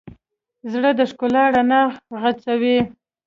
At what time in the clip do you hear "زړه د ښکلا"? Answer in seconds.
0.71-1.43